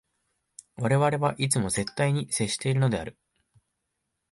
[0.77, 3.19] 我々はいつも絶対に接しているのである。